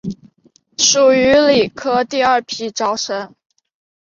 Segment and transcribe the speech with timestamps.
[0.79, 3.35] 属于理科第二批招生。